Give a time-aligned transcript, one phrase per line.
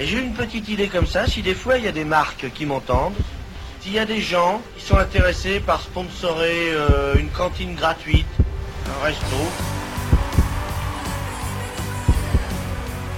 [0.00, 2.50] Et j'ai une petite idée comme ça, si des fois il y a des marques
[2.54, 3.12] qui m'entendent,
[3.82, 8.26] s'il y a des gens qui sont intéressés par sponsorer euh, une cantine gratuite,
[8.86, 9.36] un resto,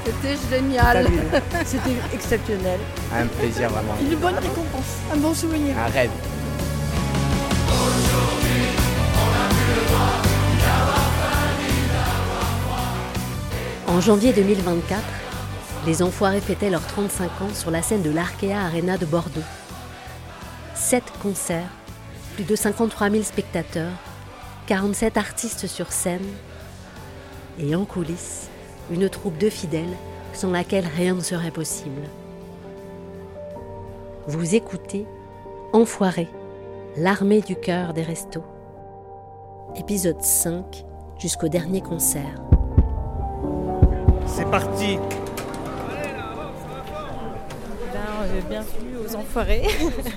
[0.04, 1.06] C'était génial.
[1.64, 2.80] C'était exceptionnel.
[3.14, 3.94] Un plaisir vraiment.
[4.02, 4.98] Une bonne récompense.
[5.14, 5.78] Un bon souvenir.
[5.78, 6.10] Un rêve.
[13.86, 15.00] En janvier 2024,
[15.86, 19.40] les Enfoirés fêtaient leurs 35 ans sur la scène de l'Arkea Arena de Bordeaux.
[20.74, 21.70] Sept concerts,
[22.34, 23.92] plus de 53 000 spectateurs,
[24.66, 26.26] 47 artistes sur scène
[27.58, 28.48] et en coulisses,
[28.90, 29.96] une troupe de fidèles
[30.32, 32.02] sans laquelle rien ne serait possible.
[34.28, 35.06] Vous écoutez
[35.72, 36.28] Enfoirés,
[36.96, 38.44] l'armée du cœur des restos.
[39.74, 40.84] Épisode 5
[41.18, 42.40] jusqu'au dernier concert.
[44.26, 44.98] C'est parti
[48.48, 49.62] bienvenue aux enfoirés.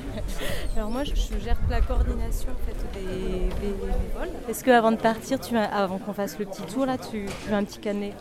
[0.78, 4.30] Alors moi, je, je gère la coordination en fait, des bénévoles.
[4.50, 7.26] Est-ce que avant de partir, tu as- avant qu'on fasse le petit tour là, tu,
[7.26, 8.14] tu veux un petit canet?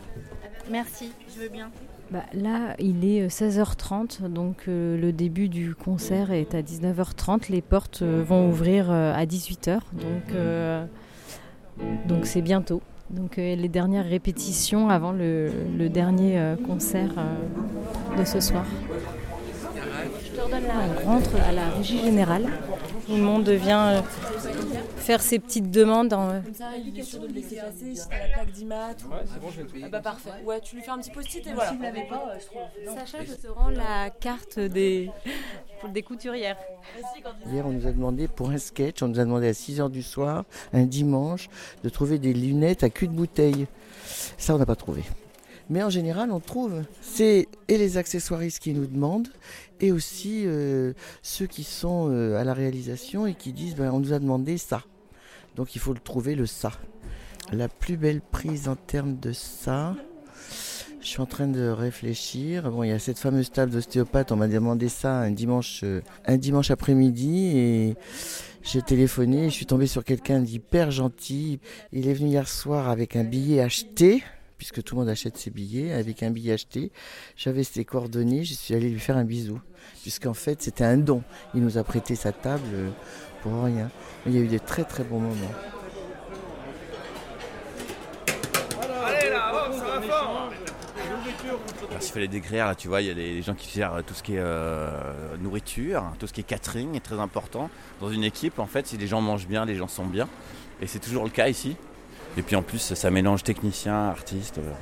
[0.71, 1.71] Merci, je veux bien.
[2.11, 7.51] Bah, là, il est euh, 16h30, donc euh, le début du concert est à 19h30.
[7.51, 10.85] Les portes euh, vont ouvrir euh, à 18h, donc euh,
[12.07, 12.83] donc c'est bientôt.
[13.11, 18.65] Donc euh, les dernières répétitions avant le, le dernier euh, concert euh, de ce soir.
[19.75, 20.34] Je te redonne la...
[20.53, 22.47] On rentre à la régie générale.
[23.07, 24.03] Tout le monde vient euh,
[24.97, 26.13] faire ses petites demandes.
[26.13, 27.95] En, euh, Comme ça, il est sûr de le laisser passer.
[27.95, 28.89] Si t'as la plaque d'IMAT.
[28.89, 30.31] Ouais, c'est bon, je vais Ah bah parfait.
[30.45, 31.71] Ouais, tu lui fais un petit post-it et voilà.
[31.71, 32.95] Si vous l'avez pas, je trouve.
[32.95, 35.11] Sacha, je te rends la carte des,
[35.93, 36.57] des couturières.
[37.51, 40.03] Hier, on nous a demandé pour un sketch, on nous a demandé à 6h du
[40.03, 41.49] soir, un dimanche,
[41.83, 43.67] de trouver des lunettes à cul de bouteille.
[44.39, 45.03] Ça, on n'a pas trouvé.
[45.71, 46.83] Mais en général, on trouve.
[47.01, 49.29] C'est et les accessoiristes qui nous demandent,
[49.81, 54.01] et aussi euh, ceux qui sont euh, à la réalisation et qui disent ben, on
[54.01, 54.83] nous a demandé ça.
[55.57, 56.73] Donc il faut le trouver, le ça.
[57.53, 59.95] La plus belle prise en termes de ça.
[61.01, 62.71] Je suis en train de réfléchir.
[62.71, 64.33] Bon, il y a cette fameuse table d'ostéopathe.
[64.33, 67.97] On m'a demandé ça un dimanche, euh, un dimanche après-midi et
[68.63, 69.51] j'ai téléphoné.
[69.51, 71.61] Je suis tombé sur quelqu'un d'hyper gentil.
[71.93, 74.25] Il est venu hier soir avec un billet acheté,
[74.65, 76.91] puisque tout le monde achète ses billets, avec un billet acheté.
[77.37, 78.45] J'avais ses coordonnées.
[78.45, 79.61] Je suis allé lui faire un bisou,
[80.01, 81.23] puisqu'en fait c'était un don.
[81.55, 82.89] Il nous a prêté sa table euh,
[83.43, 83.91] pour rien.
[84.25, 85.35] Il y a eu des très très bons moments.
[91.91, 94.03] Alors, s'il fallait décrire, là, tu vois, il y a les, les gens qui gèrent
[94.07, 97.69] tout ce qui est euh, nourriture, tout ce qui est catering est très important.
[98.01, 100.27] Dans une équipe, en fait, si les gens mangent bien, les gens sont bien.
[100.81, 101.77] Et c'est toujours le cas ici.
[102.37, 104.73] Et puis en plus, ça mélange techniciens, artistes, euh,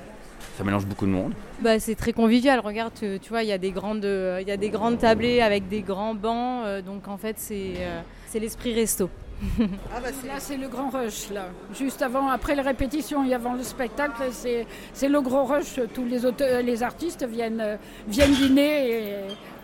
[0.56, 1.32] ça mélange beaucoup de monde.
[1.60, 2.60] Bah, c'est très convivial.
[2.60, 4.98] Regarde, tu, tu vois, il y a des grandes, euh, il y a des grandes
[4.98, 6.64] tablées avec des grands bancs.
[6.66, 9.08] euh, donc en fait, c'est euh, c'est l'esprit resto.
[9.58, 11.46] Là, c'est le grand rush, là.
[11.76, 15.80] Juste avant, après les répétitions et avant le spectacle, c'est c'est le gros rush.
[15.92, 17.76] Tous les, auteurs, les artistes viennent,
[18.06, 19.14] viennent dîner et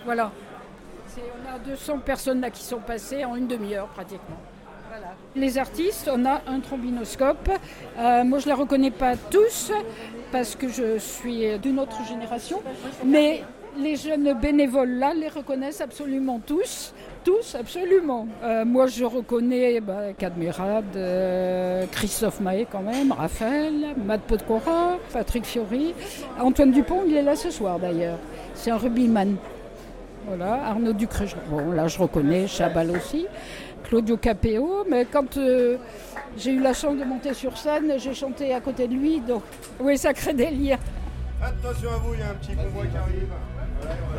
[0.04, 0.32] voilà.
[1.16, 4.40] On a 200 personnes là qui sont passées en une demi-heure pratiquement.
[5.38, 7.48] Les artistes, on a un trombinoscope.
[7.98, 9.70] Euh, moi, je ne les reconnais pas tous
[10.32, 12.60] parce que je suis d'une autre génération.
[13.04, 13.42] Mais
[13.78, 16.92] les jeunes bénévoles là les reconnaissent absolument tous.
[17.22, 18.26] Tous, absolument.
[18.42, 20.00] Euh, moi, je reconnais bah,
[20.96, 25.94] euh, Christophe Mahé quand même, Raphaël, Matt Podcora, Patrick Fiori.
[26.40, 28.18] Antoine Dupont, il est là ce soir d'ailleurs.
[28.54, 29.36] C'est un rugbyman.
[30.26, 33.26] Voilà, Arnaud Ducré, bon, là je reconnais, Chabal aussi,
[33.84, 35.76] Claudio Capéo, mais quand euh,
[36.36, 39.42] j'ai eu la chance de monter sur scène, j'ai chanté à côté de lui, donc
[39.80, 40.78] oui, ça crée des liens.
[41.42, 43.28] Attention à vous, il y a un petit convoi qui arrive.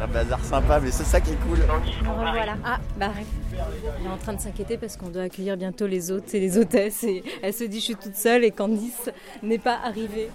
[0.01, 1.59] Un bazar sympa, mais c'est ça qui est cool.
[2.03, 2.55] Voilà.
[2.63, 3.11] Ah, bah
[3.51, 6.57] Elle est en train de s'inquiéter parce qu'on doit accueillir bientôt les hôtes et les
[6.57, 7.03] hôtesses.
[7.03, 9.09] Et elle se dit je suis toute seule et Candice
[9.43, 10.29] n'est pas arrivée.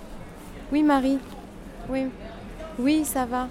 [0.73, 1.19] Oui Marie
[1.89, 2.06] Oui.
[2.79, 3.49] Oui, ça va.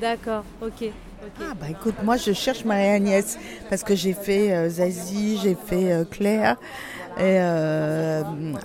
[0.00, 0.90] D'accord, ok.
[1.40, 3.38] Ah bah écoute, moi je cherche Marie-Agnès
[3.68, 6.56] parce que j'ai fait euh, Zazie, j'ai fait euh, Claire,
[7.18, 8.22] et, euh,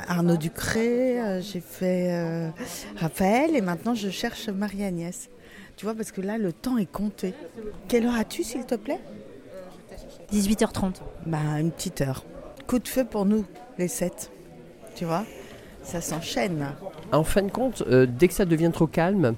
[0.08, 2.50] Arnaud Ducré, j'ai fait euh,
[2.98, 5.30] Raphaël et maintenant je cherche Marie-Agnès.
[5.78, 7.34] Tu vois, parce que là le temps est compté.
[7.88, 9.00] Quelle heure as-tu s'il te plaît?
[10.32, 10.96] 18h30.
[11.26, 12.24] Bah une petite heure.
[12.68, 13.46] Coup de feu pour nous,
[13.78, 14.32] les sept.
[14.96, 15.26] Tu vois?
[15.84, 16.68] Ça s'enchaîne.
[17.12, 19.36] En fin de compte, euh, dès que ça devient trop calme,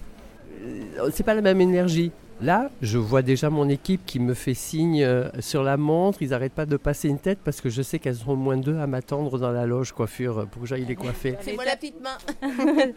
[1.13, 2.11] c'est pas la même énergie.
[2.41, 6.21] Là, je vois déjà mon équipe qui me fait signe euh, sur la montre.
[6.21, 8.77] Ils n'arrêtent pas de passer une tête parce que je sais qu'elles seront moins deux
[8.77, 11.37] à m'attendre dans la loge coiffure euh, pour que j'aille les coiffer.
[11.41, 12.17] C'est moi la petite main.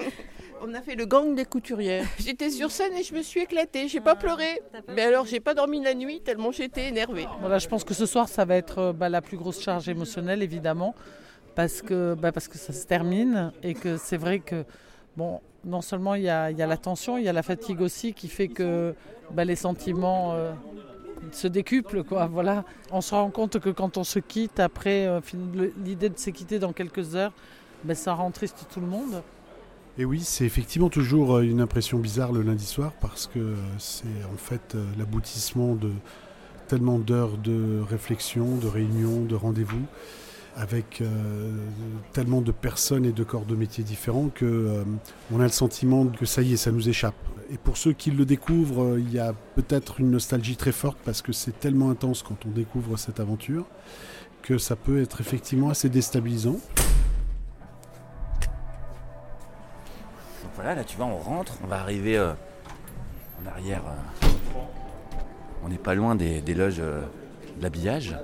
[0.67, 2.07] On a fait le gang des couturières.
[2.19, 3.89] J'étais sur scène et je me suis éclatée.
[3.89, 4.61] J'ai pas Ah, pleuré.
[4.95, 7.27] Mais alors, j'ai pas dormi la nuit tellement j'étais énervée.
[7.41, 9.89] Voilà, je pense que ce soir, ça va être euh, bah, la plus grosse charge
[9.89, 10.95] émotionnelle, évidemment,
[11.55, 14.65] parce que, bah, parce que ça se termine et que c'est vrai que,
[15.17, 18.29] bon, non seulement il y a, la tension, il y a la fatigue aussi qui
[18.29, 18.95] fait que
[19.33, 20.53] bah, les sentiments euh,
[21.33, 22.05] se décuplent.
[22.31, 22.65] Voilà.
[22.93, 25.21] On se rend compte que quand on se quitte, après, euh,
[25.85, 27.33] l'idée de se quitter dans quelques heures,
[27.85, 29.23] bah, ça rend triste tout le monde.
[29.99, 34.25] Et oui, c'est effectivement toujours euh, une impression bizarre le lundi soir parce que c'est
[34.33, 35.91] en fait l'aboutissement de
[36.69, 39.87] tellement d'heures de réflexion, de réunions, de rendez-vous
[40.57, 41.51] avec euh,
[42.13, 44.85] tellement de personnes et de corps de métiers différents que euh,
[45.31, 47.15] on a le sentiment que ça y est, ça nous échappe.
[47.51, 50.97] Et pour ceux qui le découvrent, euh, il y a peut-être une nostalgie très forte
[51.05, 53.67] parce que c'est tellement intense quand on découvre cette aventure
[54.43, 56.59] que ça peut être effectivement assez déstabilisant.
[60.43, 62.33] Donc voilà, là tu vois, on rentre, on va arriver euh,
[63.43, 63.83] en arrière.
[65.63, 67.03] on n'est pas loin des, loges de
[67.61, 68.17] l'habillage,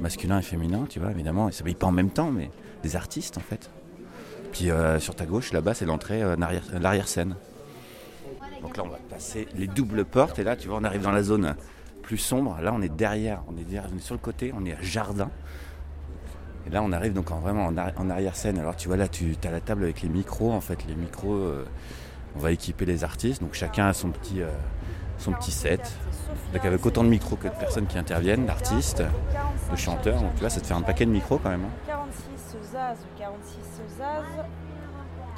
[0.00, 1.48] masculin et féminin, tu vois, évidemment.
[1.48, 2.50] Ils s'habillent pas en même temps, mais
[2.82, 3.70] des artistes en fait.
[4.52, 6.36] Puis euh, sur ta gauche, là-bas, c'est l'entrée, euh,
[6.78, 7.36] l'arrière-scène.
[8.60, 11.10] Donc là, on va passer les doubles portes, et là, tu vois, on arrive dans
[11.10, 11.56] la zone
[12.02, 12.58] plus sombre.
[12.60, 14.82] Là, on est derrière, on est, derrière, on est sur le côté, on est à
[14.82, 15.30] jardin.
[16.66, 18.58] Et là, on arrive donc en, vraiment en, arri- en arrière-scène.
[18.58, 20.52] Alors, tu vois, là, tu as la table avec les micros.
[20.52, 21.64] En fait, les micros, euh,
[22.36, 23.42] on va équiper les artistes.
[23.42, 24.42] Donc, chacun a son petit,
[25.18, 25.92] son petit set.
[26.52, 29.02] Donc, avec autant de micros que de personnes qui interviennent, d'artistes,
[29.72, 30.20] de chanteurs.
[30.20, 31.64] Donc, tu vois, ça te fait un paquet de micros quand même.
[31.64, 31.86] hein.
[31.88, 33.58] 46 Zaz, 46
[33.98, 34.44] Zaz,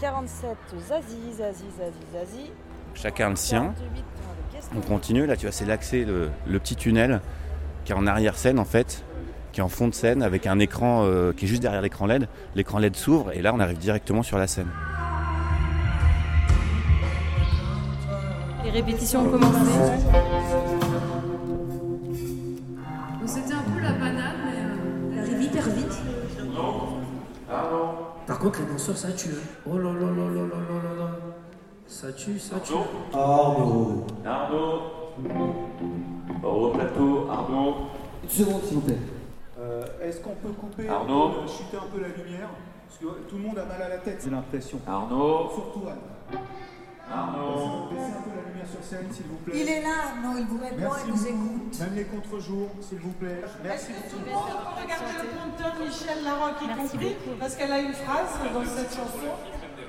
[0.01, 0.57] 47
[0.89, 2.53] Zazie, Zazie, Zazie, Zazie.
[2.95, 3.73] Chacun le sien.
[4.53, 5.27] 48 On continue.
[5.27, 7.21] Là, tu vois, c'est l'accès, le, le petit tunnel
[7.85, 9.05] qui est en arrière-scène, en fait,
[9.53, 12.07] qui est en fond de scène avec un écran euh, qui est juste derrière l'écran
[12.07, 12.29] LED.
[12.55, 14.69] L'écran LED s'ouvre et là, on arrive directement sur la scène.
[18.65, 19.71] Les répétitions ont commencé.
[28.45, 29.31] contre, les danseurs, ça tue.
[29.31, 29.61] Hein.
[29.71, 31.11] Oh là là là là là là là
[31.87, 32.75] Ça tue, ça tue.
[33.13, 34.07] Arnaud.
[34.25, 34.81] Arnaud.
[36.43, 37.75] Au plateau, Arnaud.
[38.23, 38.99] Une seconde, s'il vous plaît.
[39.59, 41.29] Euh, Est-ce qu'on peut couper, Arnaud.
[41.29, 42.51] Euh, chuter un peu la lumière?
[42.87, 44.79] Parce que tout le monde a mal à la tête, j'ai l'impression.
[44.87, 45.51] Arnaud.
[45.55, 46.39] Surtout Anne.
[47.11, 47.89] Arnaud
[48.67, 49.55] sur scène, s'il vous plaît.
[49.57, 51.79] Il est là, non, il vous répond, Merci il vous écoute.
[51.81, 53.41] Même les contre-jours, s'il vous plaît.
[53.63, 54.25] Merci beaucoup.
[54.81, 59.33] Regardez le prompteur Michel Larocque y compris, parce qu'elle a une phrase dans cette chanson.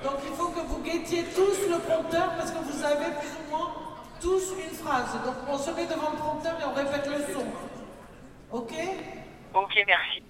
[0.04, 3.50] Donc il faut que vous guettiez tous le prompteur, parce que vous avez plus ou
[3.56, 3.72] moins
[4.20, 5.12] tous une phrase.
[5.24, 7.44] Donc on se met devant le prompteur et on répète le son.
[8.52, 8.72] Ok?
[9.54, 10.22] Ok, merci.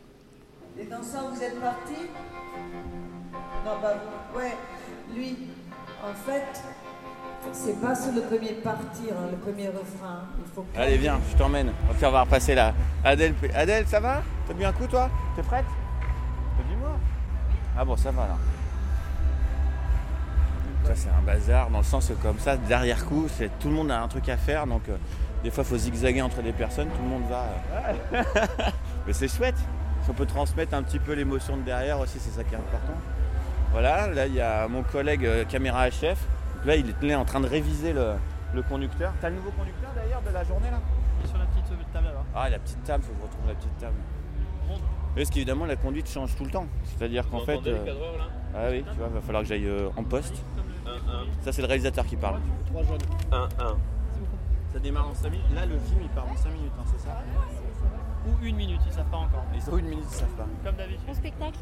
[0.77, 2.07] Les danseurs, vous êtes partis?
[3.65, 3.95] Non, bah,
[4.33, 4.53] vous- ouais,
[5.15, 5.37] lui,
[6.05, 6.63] en fait,
[7.53, 10.21] c'est pas sur le premier partir, hein, le premier refrain.
[10.39, 11.71] Il faut que- Allez, viens, je t'emmène.
[11.89, 12.73] On va faire voir passer là.
[13.05, 14.23] Adèle, Adèle, ça va?
[14.47, 15.11] T'as bu un coup, toi?
[15.35, 15.65] T'es prête?
[16.57, 16.97] T'as du moi?
[17.79, 18.37] Ah bon, ça va là.
[20.85, 23.75] Ça, c'est un bazar dans le sens que comme ça, derrière coup, c'est tout le
[23.75, 24.67] monde a un truc à faire.
[24.67, 24.97] Donc, euh,
[25.43, 26.89] des fois, il faut zigzaguer entre des personnes.
[26.89, 27.45] Tout le monde va.
[28.15, 28.23] euh.
[29.07, 29.57] Mais c'est chouette.
[30.05, 32.59] Si on peut transmettre un petit peu l'émotion de derrière aussi, c'est ça qui est
[32.59, 32.95] important.
[33.73, 36.19] Voilà, là, il y a mon collègue euh, caméra chef.
[36.57, 38.15] Donc Là, il est en train de réviser le,
[38.55, 39.13] le conducteur.
[39.21, 40.81] T'as le nouveau conducteur d'ailleurs de la journée là?
[41.25, 42.25] Sur la petite table là-bas.
[42.35, 43.97] Ah, la petite table, faut que je retrouve la petite table.
[45.15, 46.67] Parce qu'évidemment, la conduite change tout le temps.
[46.85, 47.57] C'est-à-dire qu'en fait.
[47.63, 48.29] cadreur, là?
[48.55, 50.43] Ah oui, tu vois, va falloir que j'aille euh, en poste.
[51.41, 52.41] Ça, c'est le réalisateur qui parle.
[52.67, 52.99] 3 jaunes.
[53.33, 53.49] 1, 1.
[54.73, 55.47] Ça démarre en 5 minutes.
[55.55, 57.23] Là, le film, il part en 5 minutes, hein, c'est ça?
[58.27, 59.45] Ou une minute, ils savent pas encore.
[59.55, 60.47] Ils sont une minute, ils savent pas.
[60.65, 61.07] Comme d'habitude.
[61.07, 61.59] Bon spectacle.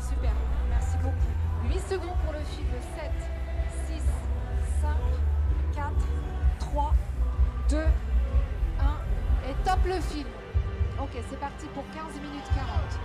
[0.00, 0.32] Super,
[0.68, 1.32] merci beaucoup.
[1.68, 2.66] 8 secondes pour le film.
[2.96, 3.10] 7,
[3.86, 4.02] 6,
[4.80, 4.88] 5,
[5.74, 5.90] 4,
[6.60, 6.94] 3,
[7.70, 7.82] 2, 1.
[9.50, 10.28] Et top le film.
[11.00, 12.98] Ok, c'est parti pour 15 minutes 40.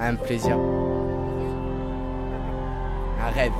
[0.00, 0.58] Un plaisir.
[3.30, 3.52] Rêve.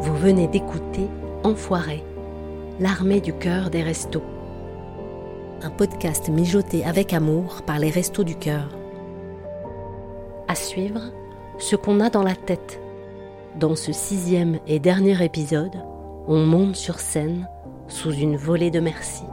[0.00, 1.08] Vous venez d'écouter
[1.42, 2.02] Enfoiré,
[2.80, 4.22] l'armée du cœur des restos.
[5.62, 8.68] Un podcast mijoté avec amour par les restos du cœur.
[10.48, 11.00] À suivre
[11.58, 12.80] ce qu'on a dans la tête.
[13.56, 15.84] Dans ce sixième et dernier épisode,
[16.26, 17.46] on monte sur scène
[17.88, 19.24] sous une volée de merci.